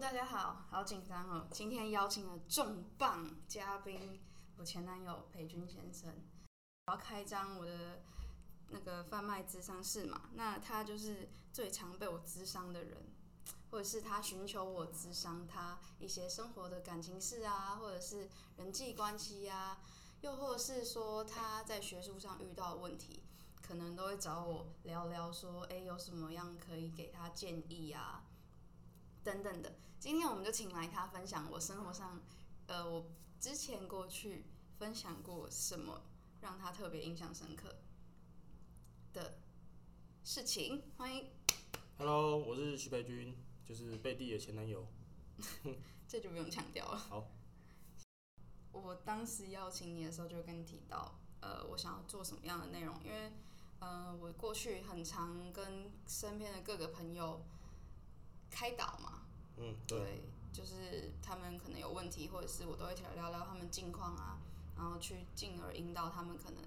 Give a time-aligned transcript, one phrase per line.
[0.00, 1.46] 大家好，好紧张哦！
[1.50, 4.18] 今天邀请了重磅嘉宾，
[4.56, 6.10] 我前男友裴军先生。
[6.86, 8.02] 我要开张我的
[8.70, 12.96] 那个贩卖智商室嘛，那他就是最常被我智商的人，
[13.70, 18.26] 或者是他寻求我智商他一些生活的感情事啊，或者是
[18.56, 19.80] 人际关系呀、啊，
[20.22, 23.22] 又或者是说他在学术上遇到问题，
[23.60, 28.24] 可能都会找我聊聊，说，哎，有什么样可以给他建议啊？
[29.22, 32.20] 等等的，今天我们就请来他分享我生活上，
[32.66, 33.04] 呃，我
[33.38, 34.46] 之前过去
[34.78, 36.02] 分享过什么
[36.40, 37.76] 让他特别印象深刻
[39.12, 39.38] 的
[40.24, 40.82] 事情。
[40.96, 41.28] 欢迎
[41.98, 43.36] ，Hello，我是徐培军，
[43.66, 44.86] 就是贝蒂的前男友。
[46.08, 46.96] 这就不用强调了。
[46.96, 47.30] 好，
[48.72, 53.30] 我当时邀请你的时候就跟你提到，呃，我想要做什么样的内容，因为，
[53.80, 57.44] 呃，我过去很常跟身边的各个朋友。
[58.50, 59.22] 开导嘛，
[59.56, 60.22] 嗯，对，对，
[60.52, 64.38] 就是他们可能有问题，或者是我都会聊聊聊他们近况啊，
[64.76, 66.62] 然后去进而引导他们可能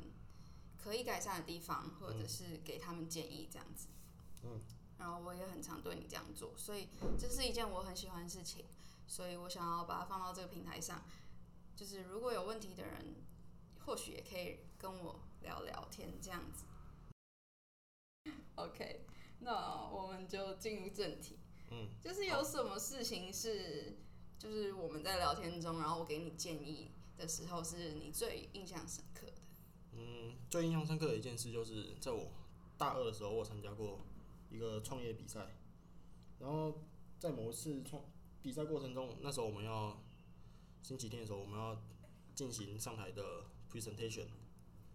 [0.77, 3.87] 可以改善的地方，或者是给他们建议这样子。
[4.43, 4.61] 嗯，
[4.97, 8.65] 然后我也很常对你这样做，所以这是一件我很喜欢的事情，
[9.07, 11.03] 所以我想要把它放到这个平台上，
[11.75, 13.15] 就是如果有问题的人，
[13.85, 16.65] 或许也可以跟我聊聊天这样子。
[18.55, 19.05] OK，
[19.39, 21.39] 那我们就进入正题。
[21.73, 23.97] 嗯，就是有什么事情是，
[24.37, 29.41] 就是我们在聊天中，然后我给你建议的时候，是你最印象深刻的。
[29.93, 32.31] 嗯，最印象深刻的一件事，就是在我
[32.77, 34.01] 大二的时候，我参加过
[34.51, 35.55] 一个创业比赛。
[36.39, 36.83] 然后
[37.19, 38.03] 在某一次创
[38.43, 39.99] 比赛过程中，那时候我们要
[40.83, 41.81] 星期天的时候，我们要
[42.35, 44.27] 进行上台的 presentation。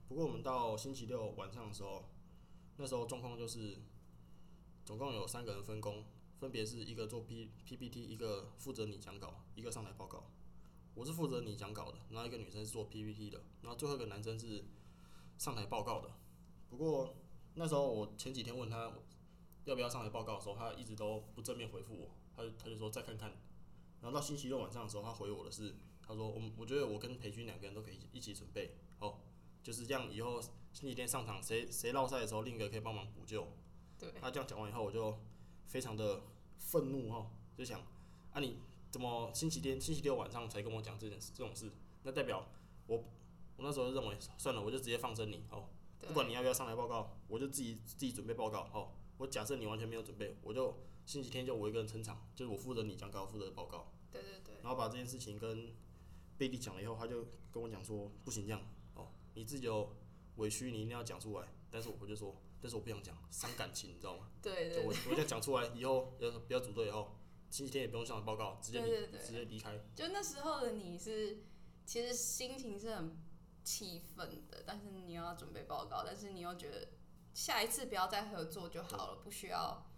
[0.06, 2.04] 不过我们到星期六晚上的时候，
[2.76, 3.78] 那时候状况就是
[4.84, 6.04] 总共有三个人分工。
[6.38, 10.30] 分别是一个做 P PPT，一个负责你讲稿，一个上台报告。
[10.94, 14.64] 我是负责你讲稿的，然后一个女生是做 PPT 的，然后最后一个男生是
[15.36, 16.10] 上台报告的。
[16.68, 17.16] 不过
[17.54, 18.92] 那时候我前几天问他
[19.64, 23.30] 要不要上台报告的时候，他一直都不正面回复我，他就他就说再看看。
[24.00, 25.74] 然后到星期六晚上的时候，他回我的是
[26.06, 29.18] 他说我我觉得我跟培军两个人都可以一起准备哦，
[29.62, 33.46] 就是这样以后星期天上场谁谁落赛的时候，另一个可以帮忙补救。
[33.98, 35.18] 对，他这样讲完以后，我就。
[35.68, 36.22] 非常的
[36.58, 37.80] 愤怒哈，就想
[38.32, 38.58] 啊，你
[38.90, 41.70] 怎么星期天、星期六晚上才跟我讲这件事、这种事？
[42.02, 42.48] 那代表
[42.86, 45.68] 我，我那时候认为算了，我就直接放生你哦，
[46.00, 48.92] 不管你要不要上来报告，我就自己自己准备报告哦。
[49.18, 50.74] 我假设你完全没有准备，我就
[51.04, 53.92] 星期天就我一个人撑场，就是我负责你讲稿，负责报告。
[54.10, 54.54] 对对对。
[54.62, 55.74] 然后把这件事情跟
[56.38, 58.62] 贝蒂讲了以后，他就跟我讲说，不行这样
[58.94, 59.94] 哦，你自己有
[60.36, 61.46] 委屈，你一定要讲出来。
[61.70, 62.34] 但是我就说。
[62.60, 64.28] 但是我不想讲，伤感情，你知道吗？
[64.42, 64.84] 对对，对。
[64.84, 67.16] 我我这样讲出来以后，要不要组队以后，
[67.50, 69.78] 星期天也不用上报告，直接离，直接离开。
[69.94, 71.44] 就那时候的你是，
[71.86, 73.16] 其实心情是很
[73.62, 76.88] 气愤的，但是你要准备报告，但是你又觉得
[77.32, 79.90] 下一次不要再合作就好了，不需要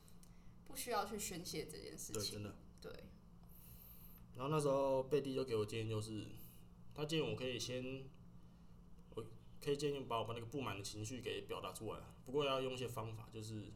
[0.66, 2.22] 不需要去宣泄这件事情。
[2.22, 2.56] 对，真的。
[2.81, 2.92] 对。
[4.34, 6.27] 然后那时候贝蒂就给我建议，就是
[6.94, 8.04] 他建议我可以先。
[9.62, 13.72] 可以建议把我把那个不满的情绪给表达出来，不过要用一些方法，就是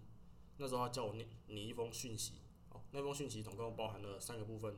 [0.56, 2.34] 那时候他叫我念拟一封讯息，
[2.70, 4.76] 哦，那封讯息总共包含了三个部分，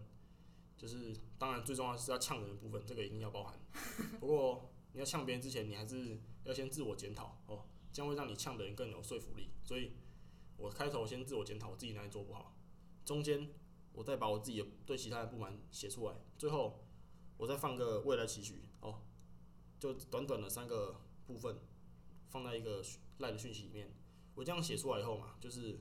[0.77, 3.59] 就是当然最重要是要呛人的部分，这个一定要包含。
[4.19, 9.51] 不过你要呛别人之前，你还是要先自我检讨哦，这样会让你呛的人更有说服力。
[9.63, 9.93] 所以
[10.57, 12.57] 我开头先自我检讨，我自己哪里做不好，
[13.05, 13.49] 中间
[13.93, 16.85] 我再把我自己的对其他的不满写出来，最后
[17.37, 19.03] 我再放个未来期许哦。
[19.79, 21.59] 就短短的三个部分，
[22.29, 22.83] 放在一个
[23.19, 23.93] 赖的讯息里面。
[24.35, 25.79] 我这样写出来以后嘛，就是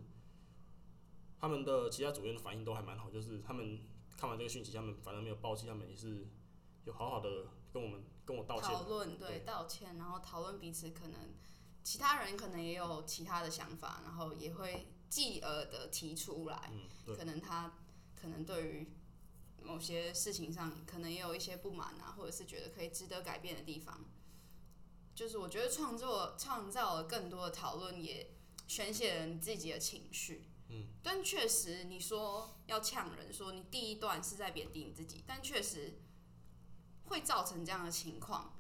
[1.40, 3.80] 他们的其他组员的反应都还蛮好，就是他们
[4.18, 6.28] 看完这个讯息，他们反而没有爆气，他们也是
[6.86, 8.70] 有好好的跟我们跟我道歉。
[8.74, 11.34] 讨论对，对道歉，然后讨论彼此可能
[11.84, 16.72] 其他人可能也有其他的想法，然后也会继而的提出来。
[16.72, 17.74] 嗯，可能他
[18.16, 18.88] 可能对于。
[19.66, 24.06] 某些事情上可能也有一些不满啊，或者是觉得可以值得改变的地方，
[25.16, 28.36] 就是我觉得创作创造了更多的讨论，也
[28.68, 30.50] 宣泄了你自己的情绪。
[30.70, 36.00] 嗯，但确实你说要呛人，说你第一段是在贬低你自己，但确实
[37.06, 38.60] 会造成这样的情况，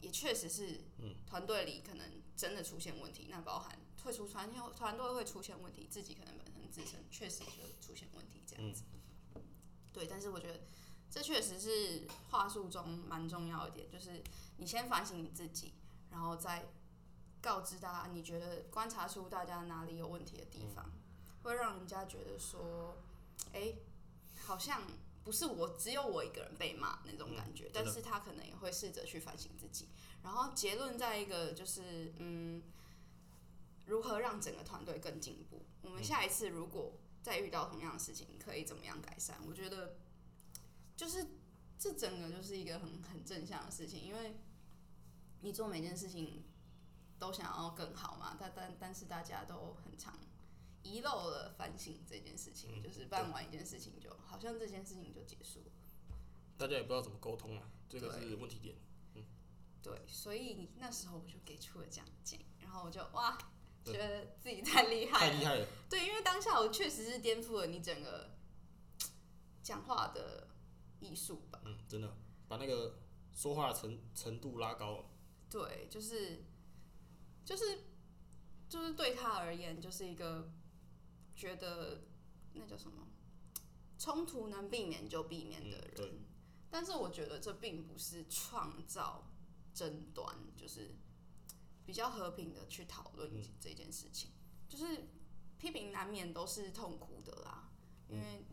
[0.00, 8.84] 也确实是，嗯，团队里可能真的出现问题，那包含退出团团队会出现问题，自己可能本身自身确实就出现问题，这样子。
[8.92, 9.01] 嗯
[9.92, 10.60] 对，但是我觉得
[11.10, 14.22] 这确实是话术中蛮重要一点，就是
[14.56, 15.74] 你先反省你自己，
[16.10, 16.66] 然后再
[17.40, 20.90] 告知大家你觉得观察出大家哪里有问题的地方，
[21.42, 22.96] 会让人家觉得说，
[23.52, 23.74] 哎，
[24.40, 24.80] 好像
[25.24, 29.88] 不是我只有我一个人被骂那种感觉，嗯、但是他可能也会试着去反省自己，
[30.22, 32.62] 然后结论在一个就是嗯，
[33.86, 35.62] 如何让整个团队更进步。
[35.82, 39.36] 我们下一次如果再遇到同样的事情，可以怎么样改善？
[39.46, 39.96] 我觉得
[40.96, 41.26] 就是
[41.78, 44.36] 这整个就是一个很很正向的事情，因为
[45.40, 46.44] 你做每件事情
[47.18, 50.18] 都想要更好嘛，但但但是大家都很常。
[50.84, 55.66] 遗漏了反省这件事情，嗯、就是办完一件事情就，好像这件事情就结束了。
[56.58, 58.74] 大家也不知道怎么沟通啊，这个是问题点。
[59.14, 59.24] 嗯，
[59.80, 63.38] 对，所以那时候我就给出了这样的建议，然后我就哇，
[63.84, 65.66] 觉得自己太厉害，太厉害了。
[65.88, 68.30] 对，因为当下我确实是颠覆了你整个
[69.62, 70.48] 讲话的
[71.00, 71.60] 艺术吧。
[71.64, 72.16] 嗯，真的
[72.48, 72.98] 把那个
[73.32, 75.04] 说话的程程度拉高了。
[75.50, 76.44] 对，就是
[77.44, 77.84] 就是
[78.68, 80.50] 就是对他而言，就是一个。
[81.34, 82.02] 觉得
[82.52, 83.08] 那叫什么
[83.98, 86.24] 冲突能避免就避免的人，嗯、
[86.70, 89.32] 但是我觉得这并不是创造
[89.72, 90.94] 争端，就是
[91.84, 93.30] 比较和平的去讨论
[93.60, 94.30] 这件事情。
[94.30, 95.08] 嗯、就是
[95.58, 97.70] 批评难免都是痛苦的啦，
[98.08, 98.44] 因为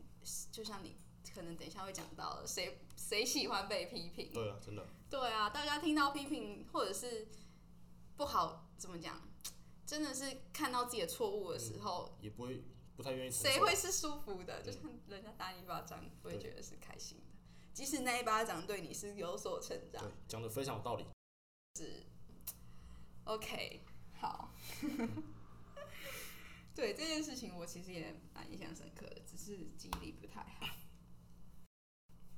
[0.51, 0.97] 就像你
[1.33, 4.31] 可能等一下会讲到，谁谁喜欢被批评？
[4.33, 4.87] 对啊，真的。
[5.09, 7.27] 对啊，大家听到批评或者是
[8.15, 9.21] 不好怎么讲，
[9.85, 12.63] 真的是看到自己的错误的时候，嗯、也不会。
[12.95, 13.31] 不太愿意。
[13.31, 14.61] 谁会是舒服的？
[14.61, 17.23] 就像人家打你一巴掌，不会觉得是开心的。
[17.73, 20.03] 即使那一巴掌对你是有所成长。
[20.03, 21.05] 对，讲的非常有道理。
[21.77, 22.03] 是。
[23.29, 23.79] OK，
[24.13, 24.51] 好。
[26.73, 30.65] 对这件事情，我其实也蛮印象深刻的，只是记忆力不太好。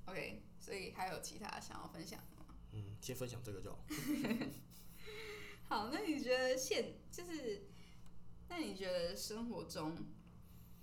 [0.07, 2.53] OK，所以还有其他想要分享的吗？
[2.73, 3.85] 嗯，先分享这个就好。
[5.69, 7.69] 好，那你觉得现就是，
[8.49, 9.95] 那你觉得生活中？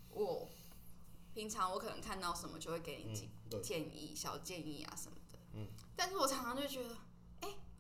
[0.09, 0.49] 我
[1.35, 3.13] 平常我可能看到什么就会给你
[3.63, 5.39] 建议、嗯、小建议啊什么的。
[5.53, 5.69] 嗯。
[5.95, 6.97] 但是我常常就觉得，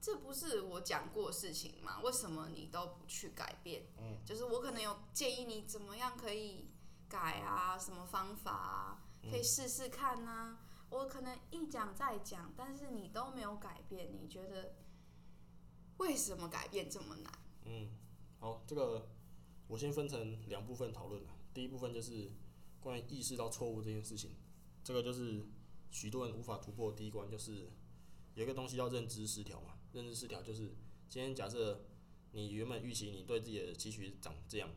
[0.01, 2.01] 这不是我讲过的事情吗？
[2.03, 3.87] 为什么你都不去改变？
[3.99, 4.19] 嗯。
[4.25, 6.71] 就是我可能有建议你怎么样可以
[7.09, 10.59] 改啊，什么方法啊，可以试试看啊。
[10.61, 14.75] 嗯、我可能一讲再讲，但是你都没有改变，你觉得
[15.99, 17.33] 为什么改变这么难？
[17.65, 17.91] 嗯，
[18.39, 19.09] 好，这个
[19.67, 21.23] 我先分成两部分讨论。
[21.53, 22.31] 第一部分就是
[22.79, 24.37] 关于意识到错误这件事情，
[24.85, 25.45] 这个就是
[25.91, 27.69] 许多人无法突破的第一关，就是
[28.35, 29.75] 有一个东西叫认知失调嘛。
[29.93, 30.75] 认知失调就是
[31.09, 31.85] 今天假设
[32.33, 34.69] 你原本预期你对自己的期许长这样，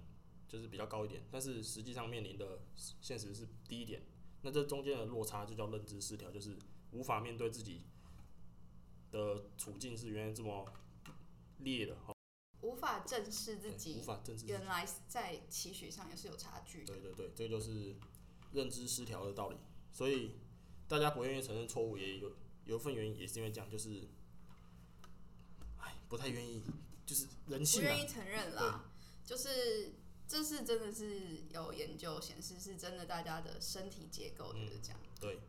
[0.47, 2.61] 就是比较高一点，但是实际上面临的
[3.01, 4.01] 现实是低一点，
[4.41, 6.57] 那这中间的落差就叫认知失调，就是
[6.91, 7.81] 无法面对自己
[9.11, 10.65] 的处境是原来这么
[11.59, 11.97] 劣的。
[12.61, 16.85] 无法正视自己，无法正视原来在期许上也是有差距。
[16.85, 17.95] 对对对，这个就是
[18.51, 19.57] 认知失调的道理。
[19.91, 20.35] 所以
[20.87, 22.31] 大家不愿意承认错误，也有
[22.65, 24.20] 有一份原因，也是因为这样，就是，哎，
[26.11, 26.61] 不太愿意，
[27.05, 28.91] 就是人性啊，不愿意承认啦。
[29.25, 29.93] 就是
[30.27, 34.99] 这是真的是有研究显示，是真的，大家的身体结构就是这样。
[35.01, 35.39] 嗯，对。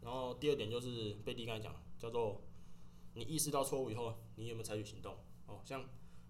[0.00, 2.40] 然后第二点就是贝蒂刚才讲，叫做
[3.12, 5.14] 你意识到错误以后，你有没有采取行动？
[5.46, 5.86] 哦，像。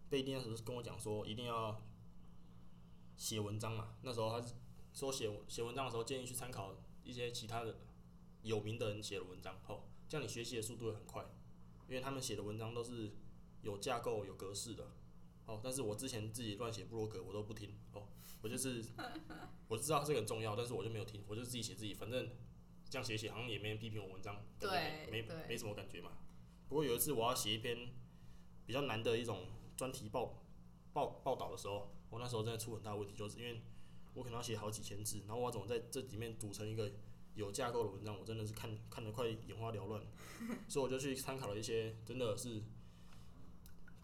[0.09, 1.83] 贝蒂那时候跟我讲说，一定要
[3.17, 3.97] 写文章嘛。
[4.03, 4.47] 那时候他
[4.93, 7.77] 说写写文章的时候，建议去参考一些其他的
[8.43, 11.25] 有名的人写的文章，哦，这样你学习的速度会很快，
[11.88, 13.17] 因为他们写的文章都是
[13.63, 14.91] 有架构、有格式的。
[15.47, 17.75] 哦，但是我之前自己乱写部落格，我都不听。
[17.93, 18.09] 哦，
[18.43, 18.85] 我就是
[19.69, 22.31] 我知道这个很重要，但是我就没有听，我就自己写自己，反正
[22.89, 26.13] 这样写写好像也没人批评我文章，对，没没没什么感觉嘛。
[26.69, 27.93] 不过有一次我要写一篇
[28.67, 29.47] 比较难的一种。
[29.77, 30.43] 专题报
[30.95, 33.61] 报报道的时候，我那时候真的出很大问题，就是因为
[34.15, 36.91] 我可能要写好几千字，然后我怎么在这里面组成一个
[37.35, 40.03] 有架构的文章，我真的是看看得快眼花缭乱，
[40.67, 42.63] 所以我就去参考了一些真的是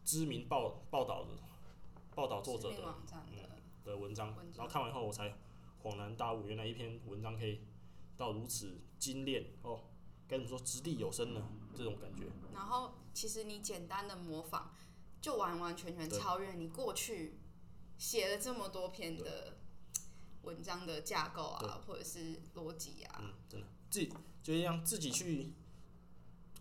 [0.05, 1.31] 知名报报道的
[2.15, 2.95] 报道作者的的，
[3.31, 3.39] 嗯、
[3.85, 5.37] 的文章，然后看完以后我才
[5.83, 7.61] 恍然大悟，原来一篇文章可以
[8.17, 9.81] 到如此精炼哦，
[10.29, 11.43] 该怎么说掷地有声呢？
[11.77, 12.25] 这种感觉。
[12.53, 14.73] 然后其实你简单的模仿。
[15.23, 17.39] 就完完全全超越你过去
[17.97, 19.57] 写了这么多篇的
[20.43, 23.21] 文章的架构啊，或者是逻辑啊。
[23.23, 25.53] 嗯，真的，自己就一样，自己去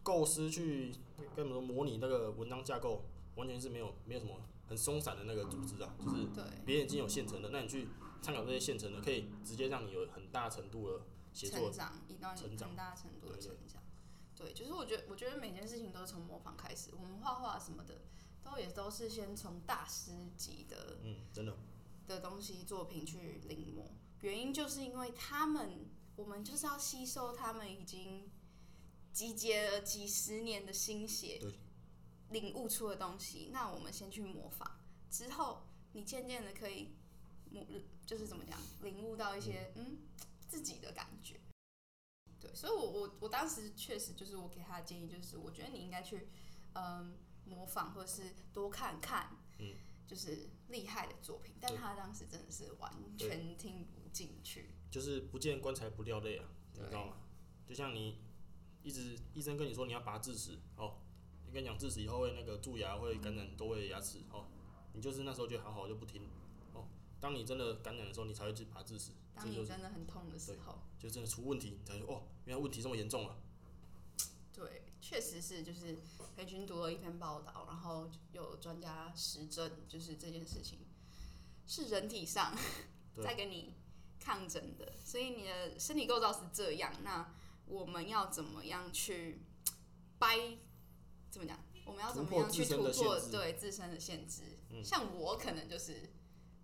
[0.04, 0.94] 构思，去
[1.36, 3.04] 跟什么模拟那个文章架构，
[3.36, 6.28] 完全是没有没有什么很松散的那个组织啊，就是
[6.66, 7.88] 别人已经有现成的，那你去
[8.22, 11.02] 参考这些现成的，可以直接让你有很大程度的
[11.34, 13.82] 成长，一段很大程度的成长。
[14.36, 18.02] 对，就是我觉得，我觉得每件事情都是从模仿开始，我们画画什么的。
[18.44, 21.56] 都也都是先从大师级的，嗯，真的
[22.08, 23.84] 的东西作品去临摹，
[24.22, 25.86] 原因就是因为他们，
[26.16, 28.32] 我们就是要吸收他们已经
[29.14, 31.40] 集结了几十年的心血，
[32.32, 33.50] 领悟出的东西。
[33.54, 34.68] 那我们先去模仿，
[35.10, 36.96] 之后你渐渐的可以，
[38.06, 39.98] 就是怎么讲，领悟到一些嗯，嗯
[40.48, 41.40] 自己的感觉。
[42.40, 46.28] 对，所以我我我当时确实就是我给他的建议，就是我觉得你应该去
[46.74, 49.76] 嗯模仿，或者是多看看，嗯，
[50.08, 51.56] 就是厉害的作品。
[51.62, 54.74] 但他当时真的是完全听不进去。
[54.90, 57.18] 就是不见棺材不掉泪啊，你知道吗？
[57.66, 58.18] 就像你
[58.84, 60.98] 一直医生跟你说你要拔智齿哦，
[61.51, 64.46] 你跟你讲智齿以后会那个蛀牙会感染多位牙齿哦，
[64.93, 66.22] 你就是那时候就好好就不听
[66.74, 66.88] 哦。
[67.20, 69.12] 当你真的感染的时候，你才会去拔智齿。
[69.36, 73.36] 当你真的很痛的时候，就真的出问题，你才说哦，原来问题这么严重啊。
[74.53, 75.98] 对，确实是，就是
[76.38, 80.79] 裴军读了一篇报道，然后有专家实证，就是这件事情
[81.67, 82.55] 是人体上
[83.22, 83.74] 在跟你。
[84.24, 87.34] 抗争的，所以你的身体构造是这样，那
[87.65, 89.41] 我们要怎么样去
[90.20, 90.60] 掰？
[91.32, 91.58] 怎么讲？
[91.86, 94.60] 我们要怎么样去突破对自身的限制？
[94.70, 96.12] 嗯、像我可能就是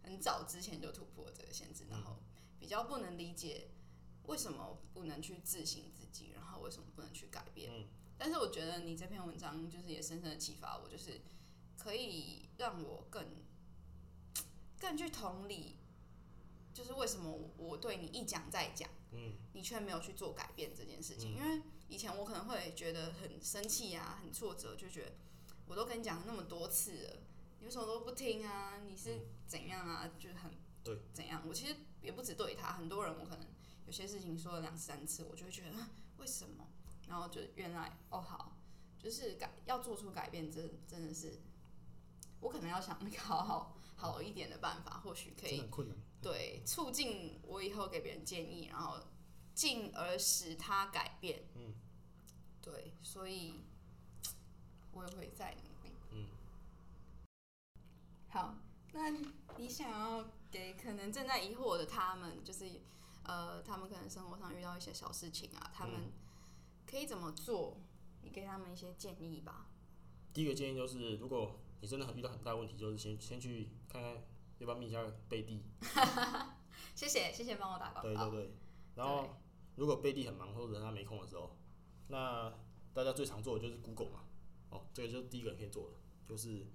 [0.04, 2.18] 很早之前就突破这个限制，然后
[2.60, 3.70] 比较不能理解
[4.26, 7.72] 为什么不能去自省自己，然后为什么不能去改变。
[7.74, 11.22] 嗯、但是我觉得你这篇文章就是也深深的启发我，就是
[11.78, 13.26] 可以让我更
[14.80, 15.78] 更去同理。
[16.74, 21.34] 就是为什么我对你一讲再讲，嗯，你却没有去做改变这件事情？
[21.34, 25.12] 嗯、因为以前我可能会觉得很生气啊，很挫折，就觉得
[25.68, 27.20] 我都跟你讲了那么多次了，
[27.60, 28.78] 你为什么都不听啊？
[28.86, 30.10] 你是怎样啊？
[30.20, 30.52] 就是很
[30.84, 31.44] 对怎样？
[31.48, 33.48] 我其实也不止对他，很多人我可能
[33.86, 35.72] 有些事情说了两三次，我就会觉得
[36.18, 36.68] 为什么？
[37.08, 38.58] 然后就原来哦好，
[39.00, 41.40] 就是改要做出改变，真真的是
[42.42, 45.64] 我可能要想一个好好好一点的办法，或许可以。
[46.22, 48.98] 对，促进我以后给别人建议，然后
[49.58, 51.44] 进而使他改变。
[51.56, 51.74] 嗯，
[52.62, 53.56] 对，所以
[54.92, 55.96] 我也会再努力。
[56.12, 56.28] 嗯，
[58.30, 58.54] 好，
[58.94, 62.80] 那你想要给可能正在疑惑的他们，就是
[63.24, 66.12] 呃，他们可能生活上遇到一些小事情啊，他们
[66.86, 67.82] 可以怎么做？
[68.22, 69.66] 你给他们一些建议吧。
[70.34, 74.24] 第一个建议就是，如果你真的很遇到很大问题，就是先先去看看。
[74.60, 75.64] 要不要密一下贝蒂？
[76.96, 78.30] 谢谢谢谢帮我打广告。
[78.30, 78.56] 对对对，
[78.96, 79.38] 然后
[79.78, 81.56] 如果贝蒂很忙或者他没空的时候，
[82.10, 82.54] 那
[82.94, 84.26] 大家最常做的就是 Google 嘛。
[84.70, 86.66] 哦，这个就是第一个人可以做的，就是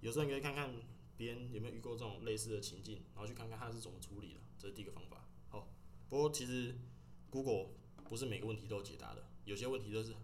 [0.00, 0.70] 有时候你可以看看
[1.16, 5.24] 别人有没有遇过这种类似的情境，然后去看看他是怎么处理的，这是第一个方法。
[5.48, 5.68] 好，
[6.08, 6.76] 不过其实
[7.30, 7.70] Google
[8.08, 10.14] 不是每个问题都有解答的，有些问题都是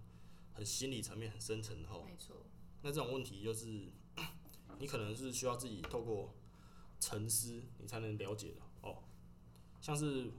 [0.52, 2.02] 很心理层面很深层的哦。
[2.04, 2.36] 没错。
[2.82, 3.90] 那这种问题就是
[4.78, 6.34] 你可能是需要自己透过。
[7.00, 9.04] 沉思，你才能了解的哦。
[9.80, 10.32] 像是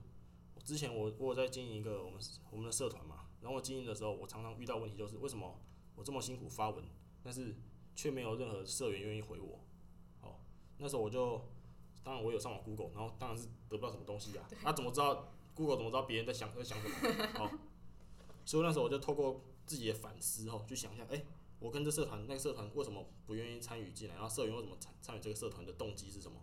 [0.69, 2.19] 之前我我在经营一个我们
[2.51, 5.59] 我们的社团嘛，然后我经营的时候，我常常遇到问题就是为什么
[5.95, 6.85] 我这么辛苦发文，
[7.23, 7.55] 但是
[7.95, 9.59] 却没有任何社员愿意回我。
[10.21, 10.35] 哦，
[10.77, 11.43] 那时候我就
[12.03, 14.47] 当然我有上网 Google，然后当然是得不到什么东西啊。
[14.63, 17.43] 那怎么知道 Google 怎么知道别人在想在想什么？
[17.43, 17.49] 哦，
[18.45, 21.25] 所以那时候我就透过自己的反思哦，去想一下，哎，
[21.57, 24.13] 我跟这社团那个社团为什么不愿意参与进来？
[24.13, 26.37] 然后社员为什么参参与这个社团的动机是什么？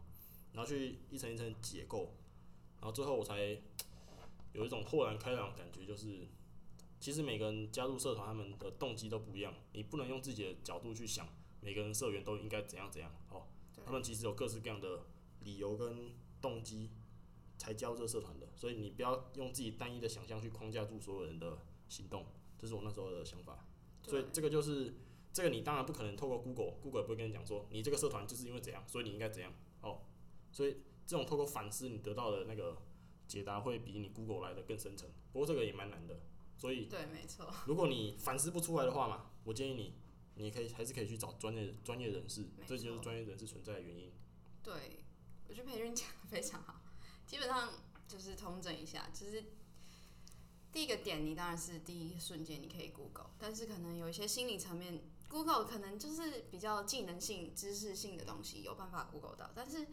[0.53, 2.17] 然后去一层一层解构，
[2.81, 3.57] 然后最后我才
[4.57, 6.27] 有一种豁然开朗的感觉，就是
[6.99, 9.53] 其实每个人加入社团，他们的动机都不一样。
[9.73, 11.29] 你不能用自己的角度去想，
[11.61, 13.13] 每个人社员都应该怎样怎样。
[13.31, 13.43] 哦，
[13.85, 15.03] 他们其实有各式各样的
[15.41, 16.91] 理由跟动机
[17.59, 21.59] 才加入这个社团的，所以你不要用自己单一的想象去框架住所有人的
[21.89, 22.25] 行动。
[22.59, 23.67] 这是我那时候的想法。
[24.03, 24.95] 所以这个就是
[25.33, 29.53] 这个，你当然不可能透过 Google，Google 也不会跟你讲说，你这个社团就是因为怎样，所以你应该怎样。
[29.83, 30.01] 哦。
[30.51, 32.79] 所以这种透过反思，你得到的那个
[33.27, 35.09] 解答会比你 Google 来的更深层。
[35.33, 36.21] 不过这个也蛮难的，
[36.57, 37.53] 所以对，没错。
[37.67, 39.95] 如果你反思不出来的话嘛，我建议你，
[40.37, 44.11] 你可以还是可以去找专业专业人士，这就是专业人士存在的原因。
[44.63, 44.73] 对，
[45.49, 46.81] 我觉得培训讲的非常好。
[47.27, 47.71] 基本上
[48.09, 49.45] 就是通整一下，就是
[50.73, 59.87] 第一个点，你当然是第一瞬间你可以 Google，但是可能有一些心理层面，Google 可能就是比较技能性、知识性的东西，有办法 Google 到，但是。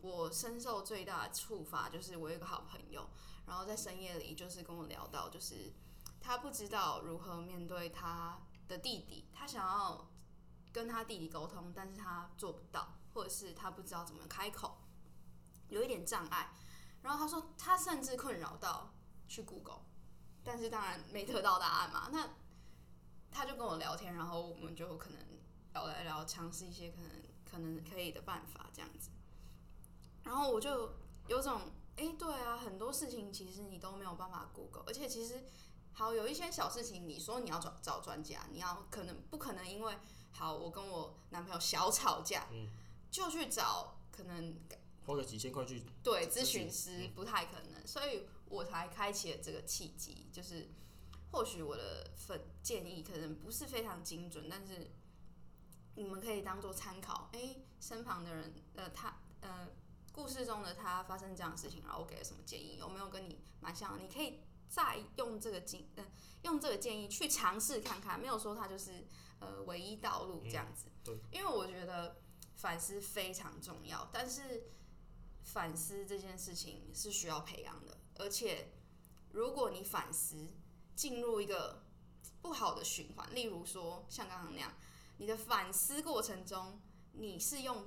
[0.00, 3.08] 我深受最大的触发，就是我有一个好朋友，
[3.46, 5.72] 然后在深夜里就是跟我聊到，就是
[6.20, 8.38] 他不知道如何面对他
[8.68, 10.08] 的弟弟，他想要
[10.72, 14.78] 跟他弟弟沟通，但是他做不到，或者是他不知道怎么开口，
[15.68, 16.52] 有一点障碍。
[17.02, 18.92] 然后他说，他甚至困扰到
[19.28, 19.82] 去 Google，
[20.44, 22.08] 但是当然没得到答案嘛。
[22.12, 22.28] 那
[23.30, 25.18] 他就跟我聊天，然后我们就可能
[25.72, 27.10] 聊来聊，尝试一些可能
[27.48, 29.10] 可能可以的办法，这样子。
[30.28, 30.90] 然后我就
[31.26, 31.62] 有种
[31.96, 35.42] 哎、欸，对啊，很多事情其实你都没有办法 Google，而且其实
[35.94, 39.98] 好有一些小事情，你说你要找找专家，你要可能不可能因为
[40.32, 42.68] 好我跟我男朋友小吵架，嗯，
[43.10, 44.54] 就去找可能
[45.06, 50.68] 花个几千块去对咨询师不太可能，所以我才开启了这个契机，就是
[51.32, 54.90] 或许我的粉建议可能不是非常精准，但是
[55.94, 59.68] 你们可以当做参考，哎、欸，身旁的人呃他呃。
[60.18, 62.76] 故事中的他发生这样的事情，然后我给了什么建议？
[62.76, 63.96] 有没有跟你蛮像？
[64.02, 66.04] 你可以再用这个经，嗯，
[66.42, 68.18] 用这个建议去尝试看看。
[68.18, 69.06] 没有说他就是
[69.38, 70.86] 呃唯一道路这样子。
[71.04, 71.16] 对。
[71.30, 72.20] 因为我觉得
[72.56, 74.72] 反思非常重要，但是
[75.44, 77.96] 反思这件事情是需要培养的。
[78.16, 78.72] 而且
[79.30, 80.48] 如果你反思
[80.96, 81.84] 进入一个
[82.42, 84.74] 不好的循环，例如说像刚刚那样，
[85.18, 86.80] 你的反思过程中
[87.12, 87.86] 你是用。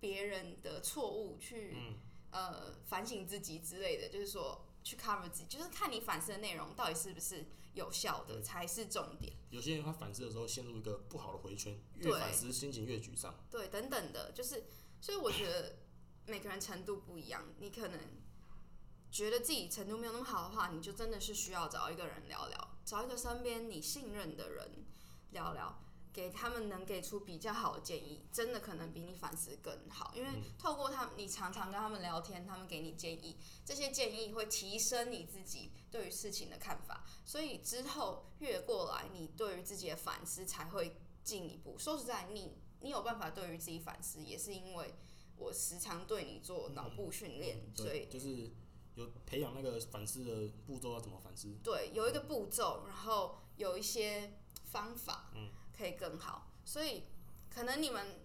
[0.00, 1.94] 别人的错误去、嗯、
[2.30, 9.32] 呃反省自己之类的，就是说去 cover 自己，就是看你反思的内容到底是不是有效的才是重点。
[9.50, 13.34] 有些人他反思的时候陷入一个不好的回圈，越反思心情越沮丧。
[13.50, 14.64] 对，等等的，就是
[15.00, 15.76] 所以我觉得
[16.26, 18.00] 每个人程度不一样，你可能
[19.10, 24.84] 觉得自己程度没有那么好的话，你就真的是需要找一个人聊聊，找一个身边你信任的人
[25.30, 25.82] 聊聊。
[26.12, 41.78] 给他们能给出比较好的建议，真的可能比你反思更好，因为透过他们，你常常跟他们聊天，他们给你建议，这些建议会提升你自己对于事情的看法，所以之后越过来，你对于自己的反思才会进一步。
[41.78, 44.94] 说实在，你你有办法对于自己反思，也是因为
[45.36, 48.50] 我时常对你做脑部训练，嗯，所以就是
[48.96, 51.56] 有培养那个反思的步骤要怎么反思？
[51.62, 54.32] 对，有一个步骤，然后有一些
[54.64, 55.50] 方法，嗯。
[55.78, 57.04] 可以更好，所以
[57.48, 58.18] 可能你们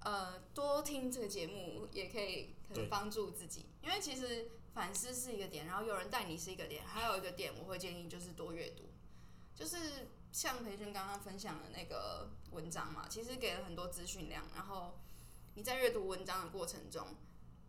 [0.00, 8.84] 呃多听这个节目也可以可能帮助自己，因为其实反思是一个点，然后有人带你是一个点，还有一个点我会建议就是多阅读，
[9.54, 14.98] 就是像培训刚刚分享的那个文章嘛，其实给了很多资讯量，然后
[15.56, 17.06] 你在阅读文章的过程中，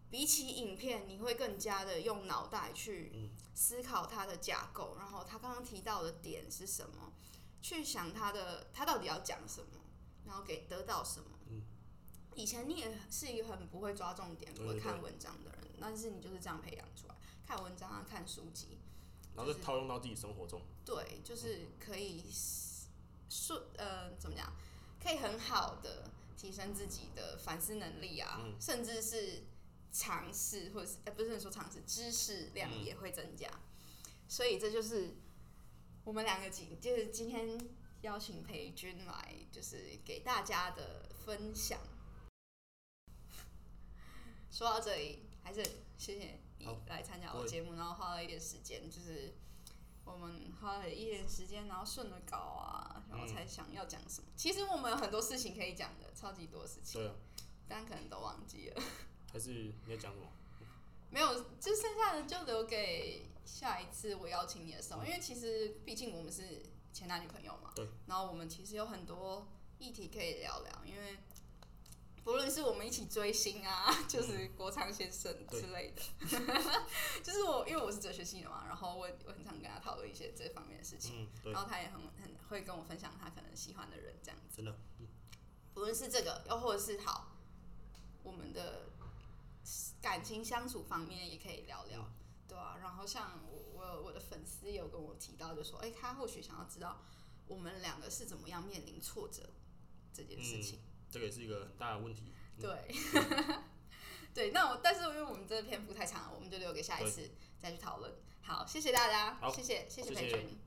[0.09, 7.11] 比起影片，你会更加的用脑袋去思考它的架构，然后他刚刚提到的点是什么。
[7.67, 9.81] 去想他的他到底要讲什么，
[10.23, 11.25] 然后给得到什么。
[11.49, 11.63] 嗯，
[12.35, 18.77] 以前你也是一个很不会抓重点、不会看文章的人，但是你就是这样培养出来，看文章啊，看书籍，
[19.35, 20.61] 然后就套用到自己生活中。
[20.85, 22.25] 对，就是可以
[23.27, 24.53] 顺呃怎么讲，
[25.01, 29.43] 可以很好的提升自己的反思能力啊，嗯、甚至是
[29.91, 33.49] 尝试或者是哎、欸、不是说尝试，知识量也会增加。
[33.49, 33.59] 嗯、
[34.27, 35.15] 所以这就是。
[36.05, 37.59] 我们两个今就是今天
[38.01, 41.79] 邀请裴军来，就是给大家的分享。
[44.51, 45.63] 说到这里，还是
[45.97, 49.33] 谢谢你来参加我的节目，然后花了一点时间，就是
[50.05, 54.27] 我们花了一点时间，然后顺着稿啊，然后才想要讲什么。
[54.37, 57.11] 其实我们有很多事情可以讲的，超级多事情，
[57.67, 58.83] 但可能都忘记了。
[59.33, 60.27] 还是你要讲什么？
[61.09, 63.25] 没有，就剩下的就留给。
[63.45, 67.87] 下一次我邀请你的时候，因为其实毕竟我们是前男女朋友嘛，对。
[68.07, 69.47] 然后我们其实有很多
[69.79, 71.17] 议题可以聊聊，因为
[72.23, 76.01] 不论是我们一起追星啊，就是国昌先生之类的，
[77.21, 84.75] 就是我因为我是哲学系的嘛，然后我我很常跟他讨论一些这方面的事情，嗯，然后他也很很会跟我分享他可能喜欢的人这样子，真的。
[85.73, 87.35] 不论是这个，又或者是好，
[88.23, 88.89] 我们的
[90.01, 91.99] 感情相处方面也可以聊聊。
[91.99, 97.03] 嗯对啊，然后像我我我的粉丝有跟我提到，就说，哎，他或许想要知道
[97.47, 99.49] 我们两个是怎么样面临挫折
[100.13, 100.79] 这件事情。
[100.79, 102.33] 嗯，这个也是一个很大的问题。
[102.57, 102.95] 嗯、对，
[104.33, 108.13] 对，那我但是因为我们这个篇幅太长了，我们就留给下一次再去讨论。
[108.41, 110.57] 好，谢谢大家，谢谢谢谢培军。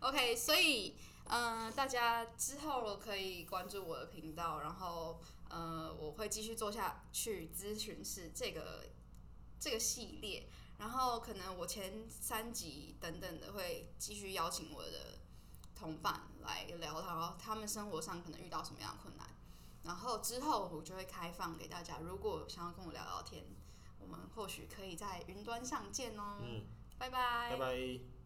[0.00, 8.86] OK，所以嗯、呃，大家之后可以关注我的频道，然后呃，我会继续做下去咨询室这个
[9.58, 10.48] 这个系列。
[10.80, 15.20] 然后可能我前三集等等的会继续邀请我的
[15.74, 19.28] 同伴来聊聊他们生活上可能遇到什么样的困难，
[19.84, 23.44] 然后之后我就会开放给大家，如果想要跟我聊聊天，
[23.98, 26.38] 我们或许可以在云端上见哦。
[26.40, 26.64] 嗯，
[26.98, 27.50] 拜拜。
[27.50, 28.19] 拜拜。